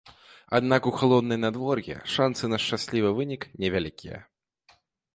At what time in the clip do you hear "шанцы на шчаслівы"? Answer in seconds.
2.15-3.15